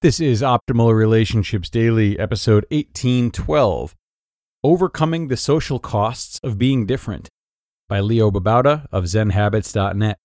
This 0.00 0.20
is 0.20 0.42
Optimal 0.42 0.94
Relationships 0.94 1.68
Daily, 1.68 2.16
episode 2.20 2.64
1812 2.70 3.96
Overcoming 4.62 5.26
the 5.26 5.36
Social 5.36 5.80
Costs 5.80 6.38
of 6.44 6.56
Being 6.56 6.86
Different 6.86 7.28
by 7.88 7.98
Leo 7.98 8.30
Babauta 8.30 8.86
of 8.92 9.06
ZenHabits.net. 9.06 10.16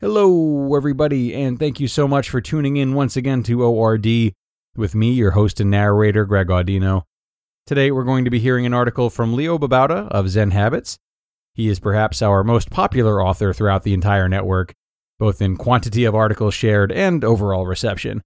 Hello, 0.00 0.74
everybody, 0.74 1.34
and 1.34 1.58
thank 1.58 1.78
you 1.78 1.88
so 1.88 2.08
much 2.08 2.30
for 2.30 2.40
tuning 2.40 2.78
in 2.78 2.94
once 2.94 3.18
again 3.18 3.42
to 3.42 3.62
ORD 3.62 4.06
with 4.74 4.94
me, 4.94 5.12
your 5.12 5.32
host 5.32 5.60
and 5.60 5.70
narrator, 5.70 6.24
Greg 6.24 6.46
Audino. 6.46 7.02
Today, 7.66 7.90
we're 7.90 8.04
going 8.04 8.24
to 8.24 8.30
be 8.30 8.40
hearing 8.40 8.64
an 8.64 8.72
article 8.72 9.10
from 9.10 9.34
Leo 9.34 9.58
Babauta 9.58 10.08
of 10.08 10.30
Zen 10.30 10.52
Habits. 10.52 10.96
He 11.52 11.68
is 11.68 11.80
perhaps 11.80 12.22
our 12.22 12.42
most 12.42 12.70
popular 12.70 13.22
author 13.22 13.52
throughout 13.52 13.82
the 13.82 13.92
entire 13.92 14.26
network, 14.26 14.72
both 15.18 15.42
in 15.42 15.58
quantity 15.58 16.06
of 16.06 16.14
articles 16.14 16.54
shared 16.54 16.90
and 16.90 17.22
overall 17.22 17.66
reception. 17.66 18.22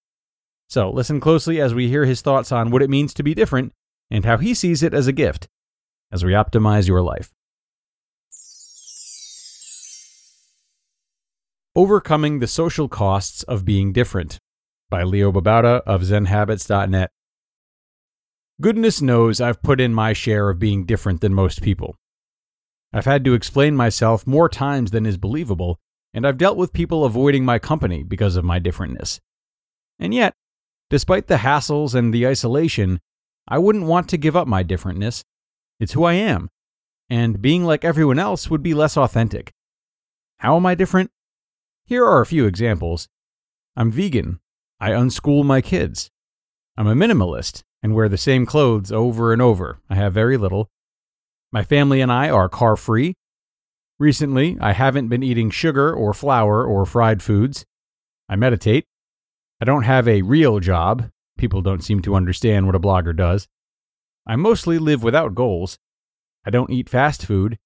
So 0.74 0.90
listen 0.90 1.20
closely 1.20 1.60
as 1.60 1.72
we 1.72 1.88
hear 1.88 2.04
his 2.04 2.20
thoughts 2.20 2.50
on 2.50 2.72
what 2.72 2.82
it 2.82 2.90
means 2.90 3.14
to 3.14 3.22
be 3.22 3.32
different 3.32 3.72
and 4.10 4.24
how 4.24 4.38
he 4.38 4.54
sees 4.54 4.82
it 4.82 4.92
as 4.92 5.06
a 5.06 5.12
gift 5.12 5.46
as 6.10 6.24
we 6.24 6.32
optimize 6.32 6.88
your 6.88 7.00
life. 7.00 7.30
Overcoming 11.76 12.40
the 12.40 12.48
Social 12.48 12.88
Costs 12.88 13.44
of 13.44 13.64
Being 13.64 13.92
Different 13.92 14.40
by 14.90 15.04
Leo 15.04 15.30
Babauta 15.30 15.80
of 15.86 16.02
ZenHabits.net. 16.02 17.12
Goodness 18.60 19.00
knows 19.00 19.40
I've 19.40 19.62
put 19.62 19.80
in 19.80 19.94
my 19.94 20.12
share 20.12 20.50
of 20.50 20.58
being 20.58 20.86
different 20.86 21.20
than 21.20 21.34
most 21.34 21.62
people. 21.62 21.94
I've 22.92 23.04
had 23.04 23.24
to 23.26 23.34
explain 23.34 23.76
myself 23.76 24.26
more 24.26 24.48
times 24.48 24.90
than 24.90 25.06
is 25.06 25.18
believable, 25.18 25.78
and 26.12 26.26
I've 26.26 26.36
dealt 26.36 26.56
with 26.56 26.72
people 26.72 27.04
avoiding 27.04 27.44
my 27.44 27.60
company 27.60 28.02
because 28.02 28.34
of 28.34 28.44
my 28.44 28.58
differentness. 28.58 29.20
And 30.00 30.12
yet, 30.12 30.34
Despite 30.94 31.26
the 31.26 31.38
hassles 31.38 31.96
and 31.96 32.14
the 32.14 32.24
isolation, 32.24 33.00
I 33.48 33.58
wouldn't 33.58 33.86
want 33.86 34.08
to 34.10 34.16
give 34.16 34.36
up 34.36 34.46
my 34.46 34.62
differentness. 34.62 35.24
It's 35.80 35.94
who 35.94 36.04
I 36.04 36.12
am, 36.12 36.50
and 37.10 37.42
being 37.42 37.64
like 37.64 37.84
everyone 37.84 38.20
else 38.20 38.48
would 38.48 38.62
be 38.62 38.74
less 38.74 38.96
authentic. 38.96 39.50
How 40.36 40.54
am 40.54 40.64
I 40.66 40.76
different? 40.76 41.10
Here 41.84 42.04
are 42.04 42.20
a 42.20 42.26
few 42.26 42.46
examples. 42.46 43.08
I'm 43.74 43.90
vegan. 43.90 44.38
I 44.78 44.90
unschool 44.90 45.44
my 45.44 45.60
kids. 45.60 46.10
I'm 46.76 46.86
a 46.86 46.94
minimalist 46.94 47.64
and 47.82 47.92
wear 47.92 48.08
the 48.08 48.16
same 48.16 48.46
clothes 48.46 48.92
over 48.92 49.32
and 49.32 49.42
over. 49.42 49.80
I 49.90 49.96
have 49.96 50.14
very 50.14 50.36
little. 50.36 50.70
My 51.50 51.64
family 51.64 52.02
and 52.02 52.12
I 52.12 52.30
are 52.30 52.48
car 52.48 52.76
free. 52.76 53.16
Recently, 53.98 54.56
I 54.60 54.70
haven't 54.70 55.08
been 55.08 55.24
eating 55.24 55.50
sugar 55.50 55.92
or 55.92 56.14
flour 56.14 56.64
or 56.64 56.86
fried 56.86 57.20
foods. 57.20 57.64
I 58.28 58.36
meditate. 58.36 58.84
I 59.60 59.64
don't 59.64 59.84
have 59.84 60.06
a 60.08 60.22
real 60.22 60.60
job. 60.60 61.10
People 61.38 61.62
don't 61.62 61.84
seem 61.84 62.02
to 62.02 62.14
understand 62.14 62.66
what 62.66 62.74
a 62.74 62.80
blogger 62.80 63.16
does. 63.16 63.48
I 64.26 64.36
mostly 64.36 64.78
live 64.78 65.02
without 65.02 65.34
goals. 65.34 65.78
I 66.46 66.50
don't 66.50 66.70
eat 66.70 66.88
fast 66.88 67.24
food. 67.24 67.58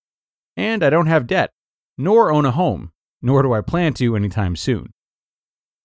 And 0.56 0.82
I 0.82 0.90
don't 0.90 1.06
have 1.06 1.26
debt, 1.26 1.52
nor 1.96 2.32
own 2.32 2.44
a 2.44 2.50
home, 2.50 2.92
nor 3.22 3.42
do 3.42 3.52
I 3.52 3.60
plan 3.60 3.94
to 3.94 4.16
anytime 4.16 4.56
soon. 4.56 4.92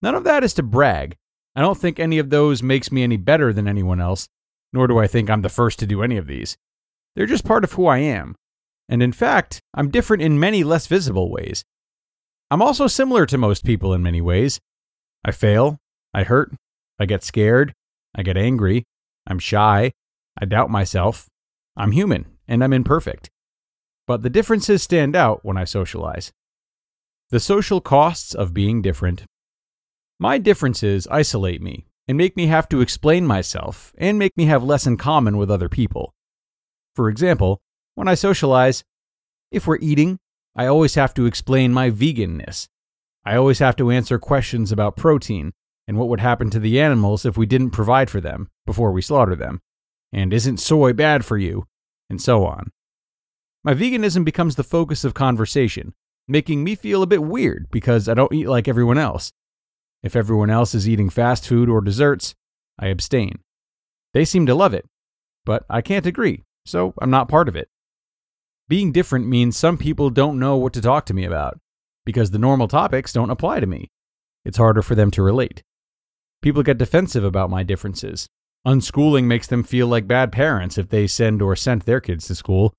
None 0.02 0.14
of 0.14 0.24
that 0.24 0.44
is 0.44 0.54
to 0.54 0.62
brag. 0.62 1.16
I 1.56 1.60
don't 1.60 1.78
think 1.78 1.98
any 1.98 2.18
of 2.18 2.30
those 2.30 2.62
makes 2.62 2.90
me 2.90 3.02
any 3.02 3.16
better 3.16 3.52
than 3.52 3.68
anyone 3.68 4.00
else, 4.00 4.28
nor 4.72 4.86
do 4.88 4.98
I 4.98 5.06
think 5.06 5.30
I'm 5.30 5.42
the 5.42 5.48
first 5.48 5.78
to 5.78 5.86
do 5.86 6.02
any 6.02 6.16
of 6.16 6.26
these. 6.26 6.56
They're 7.14 7.26
just 7.26 7.44
part 7.44 7.62
of 7.64 7.72
who 7.72 7.86
I 7.86 7.98
am. 7.98 8.34
And 8.88 9.02
in 9.02 9.12
fact, 9.12 9.60
I'm 9.72 9.90
different 9.90 10.22
in 10.22 10.40
many 10.40 10.64
less 10.64 10.86
visible 10.86 11.30
ways. 11.30 11.64
I'm 12.50 12.60
also 12.60 12.86
similar 12.86 13.24
to 13.26 13.38
most 13.38 13.64
people 13.64 13.94
in 13.94 14.02
many 14.02 14.20
ways. 14.20 14.60
I 15.24 15.30
fail, 15.30 15.78
I 16.14 16.22
hurt. 16.22 16.52
I 16.98 17.06
get 17.06 17.24
scared. 17.24 17.74
I 18.14 18.22
get 18.22 18.36
angry. 18.36 18.84
I'm 19.26 19.40
shy. 19.40 19.92
I 20.40 20.44
doubt 20.44 20.70
myself. 20.70 21.26
I'm 21.76 21.92
human 21.92 22.26
and 22.46 22.62
I'm 22.62 22.72
imperfect. 22.72 23.30
But 24.06 24.22
the 24.22 24.30
differences 24.30 24.82
stand 24.82 25.16
out 25.16 25.44
when 25.44 25.56
I 25.56 25.64
socialize. 25.64 26.32
The 27.30 27.40
social 27.40 27.80
costs 27.80 28.34
of 28.34 28.54
being 28.54 28.80
different. 28.80 29.24
My 30.20 30.38
differences 30.38 31.08
isolate 31.10 31.60
me 31.60 31.86
and 32.06 32.16
make 32.16 32.36
me 32.36 32.46
have 32.46 32.68
to 32.68 32.80
explain 32.80 33.26
myself 33.26 33.92
and 33.98 34.18
make 34.18 34.36
me 34.36 34.44
have 34.44 34.62
less 34.62 34.86
in 34.86 34.96
common 34.96 35.36
with 35.36 35.50
other 35.50 35.68
people. 35.68 36.14
For 36.94 37.08
example, 37.08 37.60
when 37.94 38.06
I 38.06 38.14
socialize, 38.14 38.84
if 39.50 39.66
we're 39.66 39.78
eating, 39.80 40.18
I 40.54 40.66
always 40.66 40.94
have 40.94 41.14
to 41.14 41.26
explain 41.26 41.72
my 41.72 41.90
veganness. 41.90 42.68
I 43.24 43.36
always 43.36 43.58
have 43.58 43.74
to 43.76 43.90
answer 43.90 44.18
questions 44.18 44.70
about 44.70 44.96
protein 44.96 45.52
and 45.86 45.98
what 45.98 46.08
would 46.08 46.20
happen 46.20 46.50
to 46.50 46.58
the 46.58 46.80
animals 46.80 47.24
if 47.24 47.36
we 47.36 47.46
didn't 47.46 47.70
provide 47.70 48.10
for 48.10 48.20
them 48.20 48.48
before 48.66 48.92
we 48.92 49.02
slaughter 49.02 49.36
them, 49.36 49.60
and 50.12 50.32
isn't 50.32 50.58
soy 50.58 50.92
bad 50.92 51.24
for 51.24 51.36
you, 51.36 51.66
and 52.08 52.20
so 52.20 52.44
on. 52.46 52.70
My 53.62 53.74
veganism 53.74 54.24
becomes 54.24 54.56
the 54.56 54.62
focus 54.62 55.04
of 55.04 55.14
conversation, 55.14 55.94
making 56.28 56.64
me 56.64 56.74
feel 56.74 57.02
a 57.02 57.06
bit 57.06 57.22
weird 57.22 57.66
because 57.70 58.08
I 58.08 58.14
don't 58.14 58.32
eat 58.32 58.48
like 58.48 58.68
everyone 58.68 58.98
else. 58.98 59.32
If 60.02 60.16
everyone 60.16 60.50
else 60.50 60.74
is 60.74 60.88
eating 60.88 61.10
fast 61.10 61.46
food 61.48 61.68
or 61.68 61.80
desserts, 61.80 62.34
I 62.78 62.88
abstain. 62.88 63.38
They 64.12 64.24
seem 64.24 64.46
to 64.46 64.54
love 64.54 64.74
it, 64.74 64.86
but 65.44 65.64
I 65.68 65.80
can't 65.80 66.06
agree, 66.06 66.42
so 66.66 66.94
I'm 67.00 67.10
not 67.10 67.28
part 67.28 67.48
of 67.48 67.56
it. 67.56 67.68
Being 68.68 68.92
different 68.92 69.26
means 69.26 69.56
some 69.56 69.76
people 69.76 70.10
don't 70.10 70.38
know 70.38 70.56
what 70.56 70.72
to 70.74 70.80
talk 70.80 71.06
to 71.06 71.14
me 71.14 71.24
about 71.24 71.58
because 72.04 72.30
the 72.30 72.38
normal 72.38 72.68
topics 72.68 73.12
don't 73.12 73.30
apply 73.30 73.60
to 73.60 73.66
me. 73.66 73.90
It's 74.44 74.58
harder 74.58 74.82
for 74.82 74.94
them 74.94 75.10
to 75.12 75.22
relate. 75.22 75.62
People 76.44 76.62
get 76.62 76.76
defensive 76.76 77.24
about 77.24 77.48
my 77.48 77.62
differences. 77.62 78.28
Unschooling 78.66 79.24
makes 79.24 79.46
them 79.46 79.62
feel 79.62 79.86
like 79.86 80.06
bad 80.06 80.30
parents 80.30 80.76
if 80.76 80.90
they 80.90 81.06
send 81.06 81.40
or 81.40 81.56
sent 81.56 81.86
their 81.86 82.02
kids 82.02 82.26
to 82.26 82.34
school. 82.34 82.74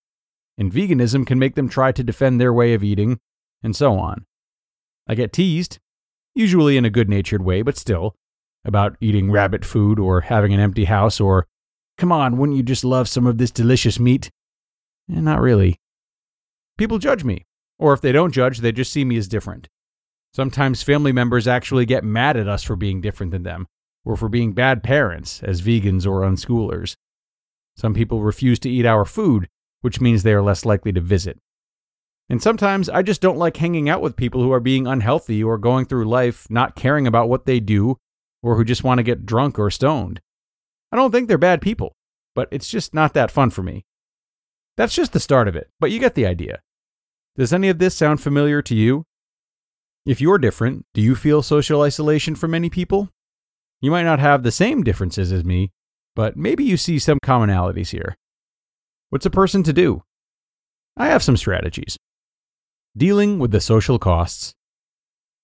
And 0.56 0.72
veganism 0.72 1.26
can 1.26 1.40
make 1.40 1.56
them 1.56 1.68
try 1.68 1.92
to 1.92 2.04
defend 2.04 2.40
their 2.40 2.54
way 2.54 2.76
of 2.76 2.84
eating, 2.84 3.18
and 3.64 3.76
so 3.76 3.98
on. 3.98 4.24
I 5.08 5.16
get 5.16 5.34
teased, 5.34 5.80
usually 6.36 6.78
in 6.78 6.86
a 6.86 6.92
good 6.92 7.10
natured 7.10 7.42
way, 7.42 7.64
but 7.64 7.76
still, 7.76 8.14
about 8.64 8.98
eating 9.02 9.32
rabbit 9.32 9.66
food 9.66 9.98
or 9.98 10.22
having 10.22 10.54
an 10.54 10.60
empty 10.60 10.86
house 10.86 11.20
or, 11.20 11.48
come 11.98 12.12
on, 12.12 12.38
wouldn't 12.38 12.58
you 12.60 12.64
just 12.64 12.86
love 12.86 13.10
some 13.10 13.26
of 13.26 13.40
this 13.40 13.50
delicious 13.50 14.00
meat? 14.00 14.30
Eh, 15.12 15.20
not 15.20 15.42
really. 15.42 15.80
People 16.78 17.00
judge 17.00 17.24
me, 17.24 17.46
or 17.80 17.94
if 17.94 18.02
they 18.02 18.12
don't 18.12 18.32
judge, 18.32 18.60
they 18.60 18.72
just 18.72 18.94
see 18.94 19.04
me 19.04 19.18
as 19.18 19.28
different. 19.28 19.70
Sometimes 20.36 20.84
family 20.84 21.14
members 21.14 21.48
actually 21.48 21.86
get 21.86 22.04
mad 22.04 22.36
at 22.36 22.46
us 22.46 22.62
for 22.62 22.76
being 22.76 23.00
different 23.00 23.32
than 23.32 23.44
them, 23.44 23.68
or 24.04 24.18
for 24.18 24.28
being 24.28 24.52
bad 24.52 24.84
parents 24.84 25.42
as 25.42 25.62
vegans 25.62 26.06
or 26.06 26.24
unschoolers. 26.24 26.98
Some 27.78 27.94
people 27.94 28.22
refuse 28.22 28.60
to 28.60 28.70
eat 28.70 28.86
our 28.86 29.06
food, 29.06 29.48
which 29.80 30.02
means 30.02 30.24
they 30.24 30.34
are 30.34 30.42
less 30.42 30.66
likely 30.66 30.92
to 30.92 31.00
visit. 31.00 31.40
And 32.28 32.44
sometimes 32.44 32.90
I 32.90 33.02
just 33.02 33.22
don't 33.22 33.38
like 33.38 33.56
hanging 33.56 33.88
out 33.88 34.02
with 34.02 34.18
people 34.18 34.42
who 34.42 34.52
are 34.52 34.60
being 34.60 34.88
unhealthy 34.88 35.42
or 35.42 35.58
going 35.58 35.86
through 35.86 36.04
life 36.04 36.48
not 36.50 36.76
caring 36.76 37.08
about 37.08 37.30
what 37.30 37.46
they 37.46 37.62
do 37.62 37.96
or 38.44 38.58
who 38.58 38.66
just 38.66 38.84
want 38.84 38.98
to 38.98 39.04
get 39.04 39.26
drunk 39.26 39.58
or 39.58 39.72
stoned. 39.72 40.20
I 40.92 40.98
don't 40.98 41.14
think 41.14 41.30
they're 41.30 41.38
bad 41.38 41.62
people, 41.62 41.96
but 42.34 42.50
it's 42.52 42.68
just 42.68 42.94
not 42.94 43.14
that 43.14 43.32
fun 43.32 43.52
for 43.52 43.64
me. 43.64 43.86
That's 44.76 44.96
just 44.96 45.14
the 45.14 45.22
start 45.22 45.48
of 45.48 45.56
it, 45.56 45.70
but 45.80 45.92
you 45.92 46.00
get 46.02 46.14
the 46.14 46.26
idea. 46.26 46.60
Does 47.38 47.54
any 47.54 47.70
of 47.70 47.80
this 47.80 47.96
sound 47.96 48.20
familiar 48.20 48.62
to 48.64 48.76
you? 48.76 49.06
If 50.06 50.22
you're 50.22 50.38
different, 50.38 50.86
do 50.94 51.02
you 51.02 51.16
feel 51.16 51.42
social 51.42 51.82
isolation 51.82 52.36
from 52.36 52.52
many 52.52 52.70
people? 52.70 53.10
You 53.82 53.90
might 53.90 54.04
not 54.04 54.20
have 54.20 54.44
the 54.44 54.52
same 54.52 54.84
differences 54.84 55.32
as 55.32 55.44
me, 55.44 55.72
but 56.16 56.38
maybe 56.38 56.64
you 56.64 56.78
see 56.78 57.00
some 57.00 57.20
commonalities 57.24 57.90
here. 57.90 58.16
What's 59.10 59.26
a 59.26 59.32
person 59.32 59.64
to 59.64 59.74
do? 59.74 60.04
I 60.96 61.08
have 61.08 61.24
some 61.24 61.38
strategies. 61.38 61.98
Dealing 62.96 63.40
with 63.40 63.52
the 63.52 63.60
social 63.60 63.98
costs. 63.98 64.54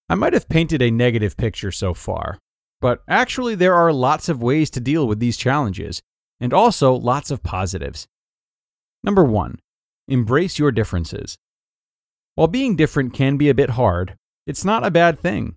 I 0.08 0.16
might 0.16 0.34
have 0.34 0.48
painted 0.48 0.82
a 0.82 0.92
negative 0.92 1.38
picture 1.38 1.72
so 1.72 1.94
far, 1.94 2.38
but 2.80 3.02
actually, 3.08 3.56
there 3.56 3.76
are 3.76 3.92
lots 3.92 4.30
of 4.30 4.44
ways 4.44 4.70
to 4.72 4.80
deal 4.80 5.08
with 5.08 5.20
these 5.20 5.38
challenges, 5.38 6.02
and 6.40 6.54
also 6.54 6.94
lots 6.94 7.32
of 7.32 7.44
positives. 7.44 8.08
Number 9.04 9.24
one, 9.24 9.60
embrace 10.08 10.60
your 10.60 10.72
differences. 10.72 11.38
While 12.36 12.48
being 12.48 12.76
different 12.76 13.14
can 13.14 13.38
be 13.38 13.50
a 13.50 13.56
bit 13.56 13.72
hard, 13.72 14.16
it's 14.46 14.66
not 14.66 14.86
a 14.86 14.92
bad 14.92 15.20
thing. 15.20 15.56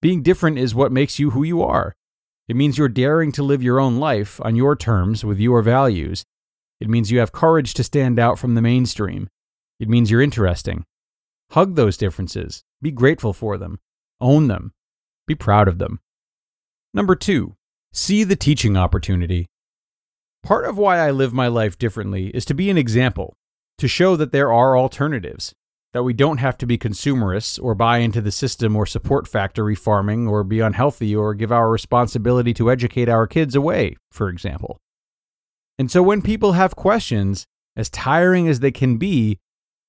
Being 0.00 0.22
different 0.22 0.58
is 0.58 0.74
what 0.74 0.92
makes 0.92 1.18
you 1.18 1.30
who 1.30 1.42
you 1.42 1.62
are. 1.62 1.94
It 2.48 2.56
means 2.56 2.78
you're 2.78 2.88
daring 2.88 3.32
to 3.32 3.42
live 3.42 3.62
your 3.62 3.80
own 3.80 3.98
life 3.98 4.40
on 4.42 4.56
your 4.56 4.76
terms 4.76 5.24
with 5.24 5.38
your 5.38 5.60
values. 5.62 6.24
It 6.80 6.88
means 6.88 7.10
you 7.10 7.18
have 7.18 7.32
courage 7.32 7.74
to 7.74 7.84
stand 7.84 8.18
out 8.18 8.38
from 8.38 8.54
the 8.54 8.62
mainstream. 8.62 9.28
It 9.80 9.88
means 9.88 10.10
you're 10.10 10.22
interesting. 10.22 10.84
Hug 11.50 11.74
those 11.74 11.96
differences. 11.96 12.62
Be 12.80 12.90
grateful 12.90 13.32
for 13.32 13.58
them. 13.58 13.80
Own 14.20 14.48
them. 14.48 14.72
Be 15.26 15.34
proud 15.34 15.68
of 15.68 15.78
them. 15.78 16.00
Number 16.94 17.14
two, 17.14 17.56
see 17.92 18.24
the 18.24 18.36
teaching 18.36 18.76
opportunity. 18.76 19.46
Part 20.42 20.64
of 20.64 20.78
why 20.78 20.98
I 20.98 21.10
live 21.10 21.32
my 21.32 21.48
life 21.48 21.78
differently 21.78 22.28
is 22.28 22.44
to 22.46 22.54
be 22.54 22.70
an 22.70 22.78
example, 22.78 23.36
to 23.78 23.88
show 23.88 24.16
that 24.16 24.32
there 24.32 24.52
are 24.52 24.76
alternatives, 24.76 25.54
that 25.92 26.02
we 26.02 26.12
don't 26.12 26.38
have 26.38 26.58
to 26.58 26.66
be 26.66 26.76
consumerists 26.76 27.58
or 27.58 27.74
buy 27.74 27.98
into 27.98 28.20
the 28.20 28.30
system 28.30 28.76
or 28.76 28.86
support 28.86 29.26
factory 29.26 29.74
farming 29.74 30.28
or 30.28 30.44
be 30.44 30.60
unhealthy 30.60 31.14
or 31.16 31.34
give 31.34 31.50
our 31.50 31.70
responsibility 31.70 32.52
to 32.54 32.70
educate 32.70 33.08
our 33.08 33.26
kids 33.26 33.54
away, 33.54 33.96
for 34.12 34.28
example. 34.28 34.78
And 35.78 35.90
so 35.90 36.02
when 36.02 36.22
people 36.22 36.52
have 36.52 36.76
questions, 36.76 37.46
as 37.76 37.88
tiring 37.88 38.48
as 38.48 38.60
they 38.60 38.72
can 38.72 38.98
be, 38.98 39.38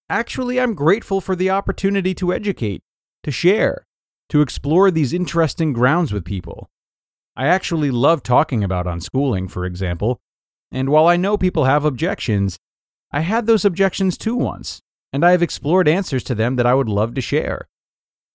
actually 0.10 0.60
I'm 0.60 0.74
grateful 0.76 1.20
for 1.20 1.36
the 1.36 1.50
opportunity 1.50 2.14
to 2.16 2.32
educate, 2.32 2.82
to 3.24 3.32
share, 3.32 3.86
to 4.30 4.42
explore 4.42 4.92
these 4.92 5.14
interesting 5.14 5.74
grounds 5.74 6.14
with 6.14 6.24
people. 6.24 6.70
I 7.36 7.48
actually 7.48 7.92
love 7.92 8.22
talking 8.22 8.64
about 8.64 8.86
unschooling, 8.86 9.50
for 9.50 9.66
example, 9.66 10.20
and 10.72 10.90
while 10.90 11.08
I 11.08 11.18
know 11.18 11.38
people 11.38 11.66
have 11.66 11.84
objections, 11.84 12.58
I 13.12 13.22
had 13.22 13.48
those 13.48 13.66
objections 13.66 14.18
too 14.18 14.36
once, 14.36 14.82
and 15.12 15.26
I 15.26 15.32
have 15.32 15.42
explored 15.42 15.88
answers 15.88 16.24
to 16.26 16.36
them 16.36 16.56
that 16.56 16.66
I 16.66 16.74
would 16.74 16.90
love 16.90 17.14
to 17.16 17.22
share. 17.22 17.68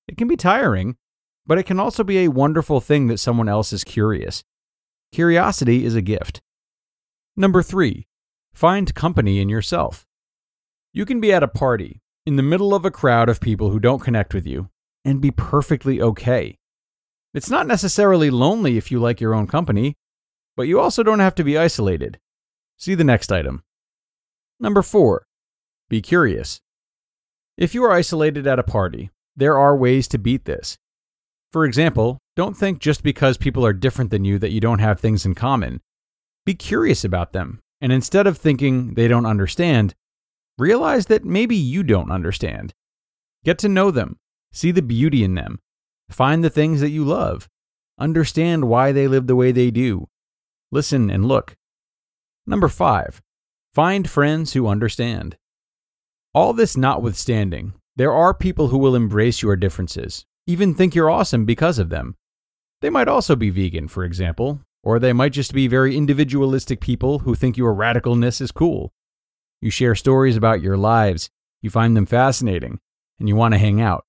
It 0.09 0.17
can 0.17 0.29
be 0.29 0.37
tiring, 0.37 0.97
but 1.47 1.59
it 1.59 1.65
can 1.65 1.81
also 1.81 2.05
be 2.05 2.19
a 2.19 2.29
wonderful 2.29 2.81
thing 2.81 3.07
that 3.09 3.19
someone 3.19 3.49
else 3.49 3.73
is 3.73 3.85
curious. 3.85 4.45
Curiosity 5.13 5.85
is 5.85 5.95
a 5.95 6.03
gift. 6.03 6.41
Number 7.37 7.63
three, 7.63 8.07
find 8.53 8.95
company 8.95 9.41
in 9.41 9.49
yourself. 9.49 10.07
You 10.93 11.05
can 11.05 11.21
be 11.21 11.33
at 11.33 11.43
a 11.43 11.49
party, 11.49 12.01
in 12.27 12.37
the 12.37 12.43
middle 12.43 12.75
of 12.75 12.85
a 12.85 12.91
crowd 12.91 13.29
of 13.29 13.41
people 13.41 13.71
who 13.71 13.79
don't 13.81 14.03
connect 14.03 14.33
with 14.33 14.47
you, 14.47 14.71
and 15.05 15.21
be 15.21 15.31
perfectly 15.31 16.01
okay. 16.01 16.59
It's 17.35 17.51
not 17.51 17.67
necessarily 17.67 18.31
lonely 18.31 18.77
if 18.77 18.91
you 18.91 19.01
like 19.01 19.21
your 19.21 19.35
own 19.35 19.47
company, 19.47 19.97
but 20.57 20.69
you 20.69 20.81
also 20.81 21.03
don't 21.03 21.19
have 21.19 21.35
to 21.35 21.45
be 21.45 21.59
isolated. 21.59 22.19
See 22.79 22.95
the 22.95 23.05
next 23.05 23.33
item. 23.33 23.65
Number 24.61 24.83
four, 24.83 25.27
be 25.89 26.01
curious. 26.01 26.61
If 27.57 27.73
you 27.73 27.85
are 27.85 27.93
isolated 27.93 28.49
at 28.49 28.59
a 28.59 28.65
party, 28.65 29.11
there 29.37 29.57
are 29.57 29.77
ways 29.77 30.09
to 30.09 30.19
beat 30.19 30.45
this. 30.45 30.77
For 31.53 31.65
example, 31.65 32.19
don't 32.35 32.57
think 32.57 32.81
just 32.81 33.05
because 33.05 33.37
people 33.37 33.65
are 33.65 33.73
different 33.73 34.11
than 34.11 34.25
you 34.25 34.41
that 34.41 34.51
you 34.51 34.61
don't 34.61 34.81
have 34.81 34.99
things 34.99 35.25
in 35.25 35.37
common. 35.37 35.81
Be 36.45 36.55
curious 36.55 37.05
about 37.05 37.33
them, 37.33 37.61
and 37.81 37.93
instead 37.93 38.27
of 38.27 38.39
thinking 38.39 38.95
they 38.95 39.07
don't 39.07 39.25
understand, 39.25 39.95
realize 40.59 41.07
that 41.07 41.25
maybe 41.25 41.55
you 41.55 41.85
don't 41.85 42.11
understand. 42.11 42.75
Get 43.45 43.59
to 43.59 43.69
know 43.69 43.93
them, 43.93 44.19
see 44.53 44.73
the 44.73 44.83
beauty 44.83 45.23
in 45.23 45.37
them, 45.37 45.61
find 46.11 46.43
the 46.43 46.51
things 46.51 46.81
that 46.81 46.91
you 46.91 47.05
love, 47.05 47.49
understand 48.01 48.65
why 48.65 48.91
they 48.91 49.07
live 49.07 49.29
the 49.29 49.37
way 49.37 49.53
they 49.53 49.71
do, 49.71 50.09
listen 50.73 51.09
and 51.09 51.25
look. 51.27 51.57
Number 52.49 52.69
five, 52.69 53.23
find 53.73 54.11
friends 54.11 54.55
who 54.55 54.67
understand. 54.67 55.37
All 56.35 56.53
this 56.53 56.77
notwithstanding, 56.77 57.75
there 57.95 58.13
are 58.13 58.35
people 58.35 58.67
who 58.67 58.79
will 58.79 58.97
embrace 58.97 59.41
your 59.41 59.55
differences, 59.55 60.27
even 60.49 60.75
think 60.75 60.93
you're 60.93 61.09
awesome 61.09 61.45
because 61.45 61.79
of 61.79 61.91
them. 61.91 62.17
They 62.81 62.91
might 62.91 63.07
also 63.07 63.37
be 63.37 63.51
vegan, 63.51 63.87
for 63.87 64.03
example, 64.03 64.61
or 64.83 64.99
they 64.99 65.13
might 65.13 65.33
just 65.33 65.55
be 65.55 65.69
very 65.69 65.97
individualistic 65.97 66.81
people 66.81 67.21
who 67.21 67.37
think 67.37 67.57
your 67.57 67.73
radicalness 67.73 68.41
is 68.41 68.51
cool. 68.51 68.93
You 69.61 69.71
share 69.71 69.95
stories 69.95 70.37
about 70.37 70.61
your 70.61 70.77
lives, 70.77 71.31
you 71.63 71.71
find 71.71 71.97
them 71.97 72.05
fascinating, 72.05 72.81
and 73.21 73.29
you 73.29 73.37
want 73.37 73.55
to 73.55 73.59
hang 73.59 73.81
out. 73.81 74.05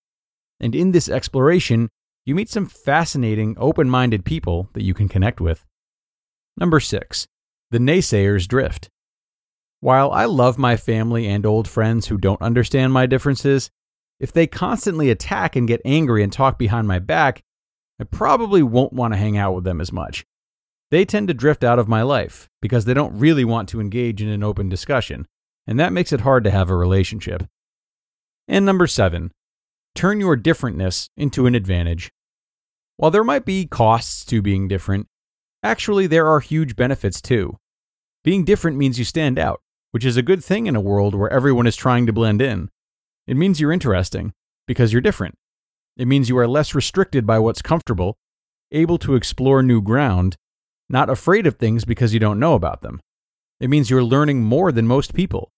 And 0.60 0.74
in 0.74 0.94
this 0.94 1.08
exploration, 1.08 1.90
you 2.26 2.34
meet 2.34 2.50
some 2.50 2.66
fascinating, 2.66 3.56
open 3.60 3.88
minded 3.88 4.26
people 4.26 4.68
that 4.74 4.84
you 4.84 4.96
can 4.96 5.08
connect 5.08 5.40
with. 5.40 5.64
Number 6.58 6.80
six, 6.80 7.28
the 7.70 7.78
naysayers 7.78 8.48
drift. 8.48 8.90
While 9.86 10.12
I 10.14 10.26
love 10.26 10.58
my 10.58 10.78
family 10.78 11.28
and 11.28 11.46
old 11.46 11.68
friends 11.68 12.08
who 12.08 12.18
don't 12.18 12.42
understand 12.42 12.92
my 12.92 13.06
differences, 13.06 13.70
if 14.20 14.34
they 14.34 14.48
constantly 14.48 15.12
attack 15.12 15.56
and 15.56 15.68
get 15.68 15.80
angry 15.86 16.24
and 16.24 16.34
talk 16.34 16.58
behind 16.58 16.88
my 16.88 16.98
back, 16.98 17.44
I 18.02 18.06
probably 18.06 18.64
won't 18.64 18.94
want 18.94 19.14
to 19.14 19.20
hang 19.20 19.38
out 19.38 19.54
with 19.54 19.64
them 19.64 19.80
as 19.80 19.92
much. 19.92 20.26
They 20.90 21.06
tend 21.06 21.28
to 21.28 21.36
drift 21.36 21.64
out 21.64 21.78
of 21.78 21.88
my 21.88 22.02
life 22.02 22.50
because 22.64 22.86
they 22.86 22.96
don't 22.96 23.20
really 23.20 23.46
want 23.46 23.70
to 23.70 23.80
engage 23.80 24.24
in 24.24 24.28
an 24.28 24.42
open 24.42 24.70
discussion, 24.70 25.28
and 25.68 25.80
that 25.80 25.94
makes 25.94 26.12
it 26.12 26.22
hard 26.22 26.44
to 26.46 26.50
have 26.50 26.72
a 26.72 26.76
relationship. 26.76 27.44
And 28.48 28.66
number 28.66 28.88
seven, 28.88 29.34
turn 29.94 30.20
your 30.20 30.36
differentness 30.36 31.10
into 31.16 31.46
an 31.46 31.54
advantage. 31.54 32.12
While 32.98 33.12
there 33.12 33.24
might 33.24 33.46
be 33.46 33.68
costs 33.68 34.26
to 34.26 34.42
being 34.42 34.68
different, 34.68 35.06
Actually, 35.62 36.08
there 36.08 36.26
are 36.26 36.40
huge 36.40 36.76
benefits 36.76 37.22
too. 37.22 37.60
Being 38.24 38.46
different 38.46 38.78
means 38.78 38.98
you 38.98 39.06
stand 39.06 39.38
out, 39.38 39.62
which 39.96 40.04
is 40.04 40.18
a 40.18 40.22
good 40.22 40.44
thing 40.44 40.68
in 40.68 40.76
a 40.76 40.82
world 40.82 41.16
where 41.16 41.32
everyone 41.32 41.66
is 41.66 41.78
trying 41.78 42.06
to 42.06 42.12
blend 42.12 42.42
in. 42.42 42.70
It 43.28 43.38
means 43.38 43.62
you're 43.62 43.72
interesting, 43.72 44.34
because 44.68 44.92
you're 44.92 45.02
different. 45.02 45.36
It 45.96 46.06
means 46.06 46.28
you 46.28 46.38
are 46.38 46.50
less 46.50 46.76
restricted 46.76 47.26
by 47.26 47.40
what's 47.40 47.62
comfortable, 47.62 48.18
able 48.74 48.98
to 48.98 49.16
explore 49.16 49.64
new 49.64 49.82
ground, 49.82 50.36
not 50.90 51.10
afraid 51.10 51.48
of 51.48 51.56
things 51.56 51.86
because 51.86 52.14
you 52.14 52.20
don't 52.20 52.42
know 52.42 52.56
about 52.56 52.82
them. 52.82 53.00
It 53.62 53.70
means 53.70 53.90
you're 53.90 54.04
learning 54.04 54.44
more 54.44 54.74
than 54.74 54.86
most 54.86 55.14
people. 55.14 55.54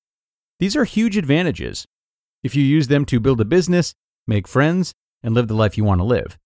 These 0.60 0.76
are 0.76 0.84
huge 0.84 1.18
advantages 1.18 1.88
if 2.44 2.56
you 2.56 2.64
use 2.64 2.90
them 2.90 3.06
to 3.06 3.20
build 3.20 3.42
a 3.42 3.46
business, 3.46 3.96
make 4.28 4.48
friends, 4.48 4.94
and 5.24 5.34
live 5.34 5.48
the 5.48 5.56
life 5.56 5.80
you 5.80 5.84
want 5.84 6.00
to 6.00 6.06
live. 6.06 6.38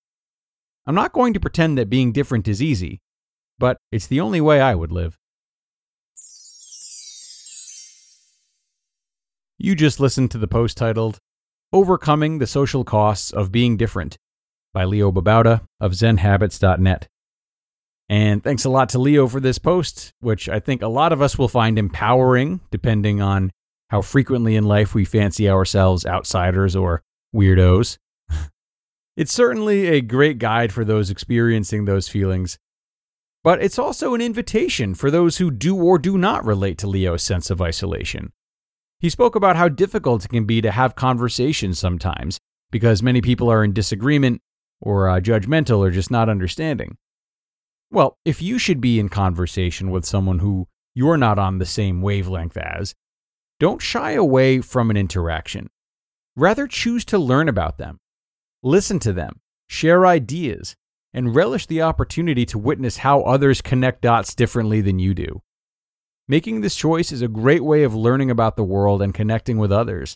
I'm 0.88 0.96
not 0.96 1.12
going 1.12 1.34
to 1.34 1.42
pretend 1.42 1.78
that 1.78 1.90
being 1.90 2.14
different 2.14 2.48
is 2.48 2.62
easy, 2.62 3.02
but 3.60 3.76
it's 3.92 4.08
the 4.08 4.22
only 4.22 4.40
way 4.40 4.62
I 4.62 4.76
would 4.76 4.94
live. 4.94 5.18
You 9.64 9.76
just 9.76 10.00
listened 10.00 10.32
to 10.32 10.40
the 10.40 10.48
post 10.48 10.76
titled 10.76 11.20
Overcoming 11.72 12.40
the 12.40 12.48
Social 12.48 12.84
Costs 12.84 13.30
of 13.30 13.52
Being 13.52 13.78
Different 13.78 14.18
by 14.74 14.86
Leo 14.86 15.12
Babauta 15.12 15.62
of 15.80 15.92
ZenHabits.net. 15.92 17.08
And 18.10 18.44
thanks 18.44 18.66
a 18.66 18.72
lot 18.72 18.90
to 18.90 18.98
Leo 18.98 19.28
for 19.28 19.40
this 19.40 19.60
post, 19.60 20.14
which 20.20 20.50
I 20.50 20.60
think 20.60 20.82
a 20.82 20.88
lot 20.88 21.14
of 21.14 21.22
us 21.22 21.38
will 21.38 21.48
find 21.48 21.78
empowering, 21.78 22.62
depending 22.72 23.22
on 23.22 23.52
how 23.92 24.02
frequently 24.02 24.56
in 24.56 24.64
life 24.64 24.96
we 24.96 25.06
fancy 25.06 25.48
ourselves 25.48 26.08
outsiders 26.08 26.76
or 26.76 27.04
weirdos. 27.32 28.00
it's 29.16 29.32
certainly 29.32 29.90
a 29.90 30.02
great 30.02 30.40
guide 30.40 30.74
for 30.74 30.84
those 30.84 31.12
experiencing 31.12 31.86
those 31.86 32.08
feelings, 32.08 32.58
but 33.44 33.62
it's 33.62 33.78
also 33.78 34.16
an 34.16 34.22
invitation 34.22 34.96
for 34.96 35.12
those 35.12 35.38
who 35.38 35.52
do 35.52 35.76
or 35.76 36.00
do 36.00 36.18
not 36.18 36.44
relate 36.44 36.80
to 36.80 36.88
Leo's 36.88 37.22
sense 37.22 37.52
of 37.52 37.62
isolation. 37.62 38.34
He 39.02 39.10
spoke 39.10 39.36
about 39.36 39.56
how 39.56 39.68
difficult 39.68 40.24
it 40.24 40.28
can 40.28 40.46
be 40.46 40.62
to 40.62 40.70
have 40.70 40.94
conversations 40.94 41.80
sometimes 41.80 42.38
because 42.70 43.02
many 43.02 43.20
people 43.20 43.52
are 43.52 43.64
in 43.64 43.74
disagreement 43.74 44.44
or 44.80 45.10
uh, 45.10 45.20
judgmental 45.20 45.80
or 45.80 45.90
just 45.90 46.12
not 46.12 46.30
understanding. 46.30 46.98
Well, 47.90 48.20
if 48.26 48.44
you 48.44 48.60
should 48.60 48.80
be 48.80 49.00
in 49.00 49.10
conversation 49.10 49.90
with 49.90 50.06
someone 50.06 50.38
who 50.38 50.68
you're 50.94 51.18
not 51.18 51.40
on 51.40 51.58
the 51.58 51.66
same 51.66 52.04
wavelength 52.04 52.56
as, 52.58 52.94
don't 53.60 53.82
shy 53.82 54.12
away 54.12 54.62
from 54.62 54.92
an 54.92 54.98
interaction. 54.98 55.72
Rather, 56.36 56.68
choose 56.68 57.04
to 57.06 57.18
learn 57.18 57.50
about 57.50 57.80
them, 57.80 57.98
listen 58.62 59.00
to 59.00 59.14
them, 59.14 59.42
share 59.68 60.06
ideas, 60.06 60.76
and 61.12 61.36
relish 61.36 61.66
the 61.66 61.82
opportunity 61.82 62.46
to 62.46 62.60
witness 62.60 62.98
how 62.98 63.22
others 63.24 63.64
connect 63.64 64.04
dots 64.04 64.36
differently 64.36 64.80
than 64.80 65.00
you 65.00 65.16
do. 65.16 65.42
Making 66.32 66.62
this 66.62 66.78
choice 66.78 67.12
is 67.12 67.22
a 67.22 67.28
great 67.28 67.62
way 67.62 67.84
of 67.84 67.94
learning 67.94 68.32
about 68.32 68.56
the 68.56 68.64
world 68.64 69.02
and 69.02 69.14
connecting 69.14 69.58
with 69.58 69.70
others. 69.70 70.16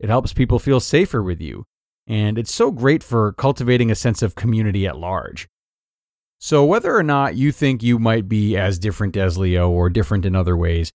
It 0.00 0.08
helps 0.08 0.32
people 0.32 0.58
feel 0.58 0.80
safer 0.80 1.22
with 1.22 1.42
you, 1.42 1.66
and 2.06 2.38
it's 2.38 2.54
so 2.54 2.70
great 2.70 3.02
for 3.02 3.34
cultivating 3.34 3.90
a 3.90 3.94
sense 3.94 4.22
of 4.22 4.34
community 4.34 4.86
at 4.86 4.96
large. 4.96 5.46
So, 6.40 6.64
whether 6.64 6.96
or 6.96 7.02
not 7.02 7.34
you 7.34 7.52
think 7.52 7.82
you 7.82 7.98
might 7.98 8.30
be 8.30 8.56
as 8.56 8.78
different 8.78 9.14
as 9.14 9.36
Leo 9.36 9.68
or 9.68 9.90
different 9.90 10.24
in 10.24 10.34
other 10.34 10.56
ways, 10.56 10.90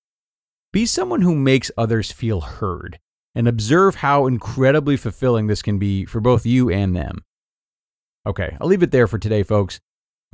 be 0.73 0.87
someone 0.87 1.21
who 1.21 1.35
makes 1.35 1.69
others 1.77 2.11
feel 2.11 2.41
heard 2.41 2.97
and 3.35 3.47
observe 3.47 3.97
how 3.97 4.25
incredibly 4.25 4.97
fulfilling 4.97 5.45
this 5.45 5.61
can 5.61 5.77
be 5.77 6.03
for 6.03 6.19
both 6.19 6.47
you 6.47 6.71
and 6.71 6.95
them. 6.95 7.23
Okay, 8.25 8.57
I'll 8.59 8.67
leave 8.67 8.81
it 8.81 8.89
there 8.89 9.05
for 9.05 9.19
today, 9.19 9.43
folks. 9.43 9.79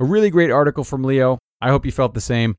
A 0.00 0.06
really 0.06 0.30
great 0.30 0.50
article 0.50 0.82
from 0.82 1.04
Leo. 1.04 1.36
I 1.60 1.68
hope 1.68 1.84
you 1.84 1.92
felt 1.92 2.14
the 2.14 2.22
same. 2.22 2.56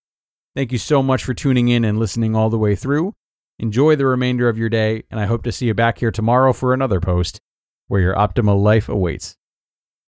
Thank 0.55 0.71
you 0.71 0.77
so 0.77 1.03
much 1.03 1.25
for 1.25 1.33
tuning 1.33 1.67
in 1.67 1.83
and 1.83 2.00
listening 2.00 2.33
all 2.33 2.50
the 2.50 2.57
way 2.57 2.75
through. 2.75 3.13
Enjoy 3.59 3.97
the 3.97 4.05
remainder 4.05 4.47
of 4.47 4.57
your 4.57 4.69
day, 4.69 5.03
and 5.12 5.19
I 5.19 5.25
hope 5.25 5.43
to 5.43 5.51
see 5.51 5.65
you 5.65 5.74
back 5.74 5.97
here 5.97 6.12
tomorrow 6.12 6.53
for 6.53 6.74
another 6.74 7.01
post 7.01 7.41
where 7.88 8.00
your 8.00 8.15
optimal 8.15 8.62
life 8.63 8.88
awaits. 8.88 9.35